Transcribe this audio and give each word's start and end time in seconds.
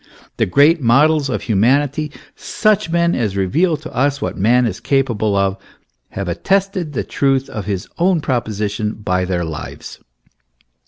The 0.37 0.47
great 0.47 0.81
models 0.81 1.29
of 1.29 1.43
humanity, 1.43 2.09
such 2.35 2.89
men 2.89 3.13
as 3.13 3.37
reveal 3.37 3.77
to 3.77 3.93
us 3.95 4.19
what 4.19 4.35
man 4.35 4.65
is 4.65 4.79
capable 4.79 5.35
of, 5.35 5.57
have 6.13 6.27
attested 6.27 6.93
the 6.93 7.03
truth 7.03 7.47
of 7.51 7.67
this 7.67 7.87
proposition 7.87 8.93
by 8.93 9.25
their 9.25 9.45
lives. 9.45 9.99